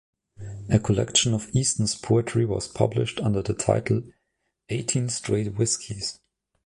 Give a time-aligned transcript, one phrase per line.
[0.71, 4.01] A collection of Easton's poetry was published under the title
[4.69, 6.19] "Eighteen Straight Whiskeys".